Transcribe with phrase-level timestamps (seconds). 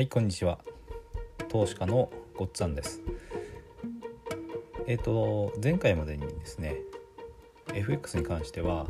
[0.00, 0.60] はいこんにちは。
[1.50, 3.02] 投資家のごっつぁんです。
[4.86, 6.76] えっ、ー、と前回までにですね
[7.74, 8.86] FX に関しては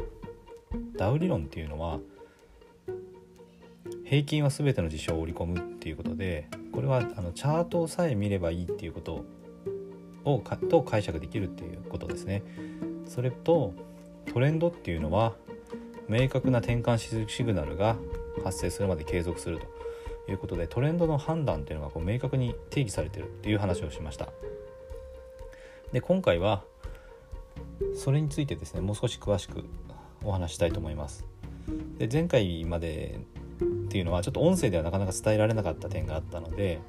[0.96, 1.98] ダウ理論っていうのは
[4.04, 9.24] 平均は全ての事象を織り込むっていうことでこれはあのチャートさえ見ればいいっていうこと
[10.22, 12.44] をかと解釈できるっていうことですね。
[13.04, 13.74] それと
[14.32, 15.34] トレンドっていうのは
[16.08, 17.96] 明確な転換シグナルが
[18.44, 19.79] 発生するまで継続すると。
[20.32, 24.28] いうことでトレンドの判断っていうのがこう明確に定義されてるっていう話をしました。
[25.92, 26.62] で今回は
[27.94, 29.64] それについてですねもう少し詳しく
[30.24, 31.24] お話したいと思います。
[31.98, 33.20] で前回まで
[33.62, 36.80] っていうのはちょっと音声ではなかなか伝えられなかった点があったので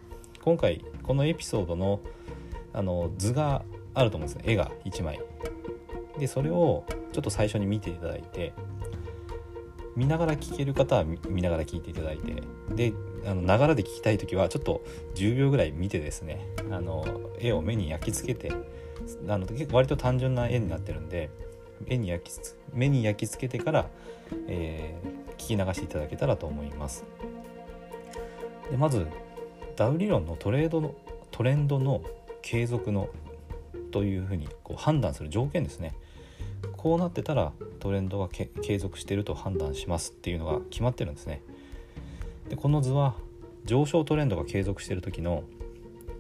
[0.43, 1.99] 今回このエピソードの
[2.73, 4.51] あの図があると思うんですね。
[4.51, 5.19] 絵が1枚。
[6.17, 8.53] でそれをちょっと最初に見ていただいて
[9.95, 12.93] 見ながら聞ける方は見ながら聞いていただいてで
[13.25, 14.81] あのながらで聞きたい時はちょっと
[15.15, 17.05] 10秒ぐらい見てですねあの
[17.39, 18.51] 絵を目に焼き付けて
[19.27, 21.29] あの割と単純な絵になってるんで
[21.87, 22.39] 目に焼き
[22.73, 23.89] 目に焼き付けてから、
[24.48, 27.03] えー、聞き流していただけたらと思います。
[28.70, 29.07] でまず
[29.76, 30.95] ダウ理論のトレードの
[31.31, 32.01] トレンドの
[32.41, 33.09] 継続の
[33.91, 35.95] というふうにこう判断する条件ですね。
[36.77, 41.41] こうなってたらトレンドが継続していると判断しますっていうのが決まってるんですね。
[42.49, 43.15] でこの図は
[43.65, 45.43] 上昇トレンドが継続している時の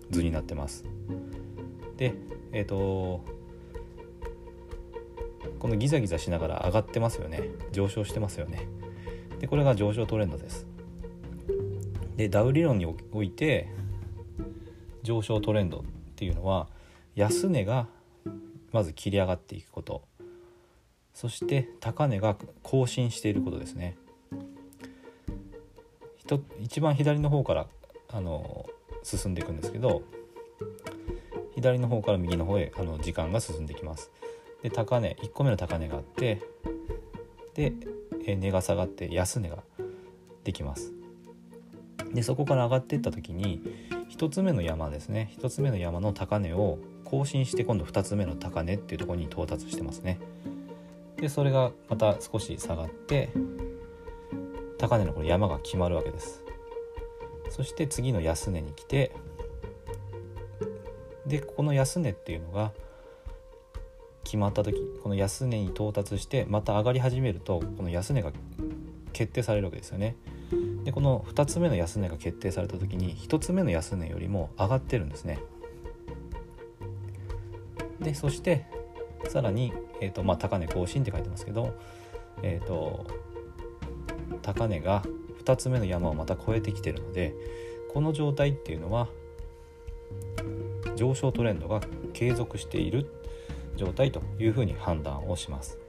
[0.09, 0.85] 図になってます。
[1.97, 2.13] で、
[2.51, 3.23] えっ、ー、と
[5.59, 8.67] このギザギザしながら上がってますよね上昇してますよね
[9.39, 10.65] でこれが上昇トレンドです
[12.15, 13.67] でダウ理論において
[15.03, 15.83] 上昇トレンドっ
[16.15, 16.67] ていうのは
[17.15, 17.87] 安値が
[18.71, 20.03] まず切り上がっていくこと
[21.21, 23.95] そして高値が更新していることですね。
[26.59, 27.67] 一番左の方から
[28.09, 28.65] あの
[29.03, 30.01] 進んでいくんですけど
[31.53, 34.09] 左の方から右の方へあの時間が進んできます。
[34.63, 36.41] で高値1個目の高値があって
[37.53, 37.71] で
[38.25, 39.59] 値が下がって安値が
[40.43, 40.91] できます。
[42.15, 43.61] でそこから上がっていった時に
[44.09, 45.35] 1つ目の山ですね。
[45.39, 50.19] 1つ目の山の高値を更新して今度2つ目の高値っていうところに到達してますね。
[51.21, 53.29] でそれがまた少し下がって
[54.79, 56.43] 高値のこの山が決まるわけです。
[57.51, 59.11] そして次の安値に来て
[61.27, 62.71] でここの安値っていうのが
[64.23, 68.31] 決まった時この安値に到達してまた上がり始めるとこの安値が
[69.13, 70.15] 決定されるわけですよね。
[70.85, 75.37] でこの2つ目の安値が決定された時に1つ目の安値よりも上がってるんですね。
[77.99, 78.65] でそして
[79.29, 81.73] さらに、えーとまあ、高値更新って書いてますけど、
[82.43, 83.05] えーと、
[84.41, 85.03] 高値が
[85.43, 87.33] 2つ目の山をまた越えてきてるので
[87.93, 89.07] この状態っていうのは
[90.95, 91.81] 上昇トレンドが
[92.13, 93.11] 継続している
[93.75, 95.79] 状態というふうに判断をします。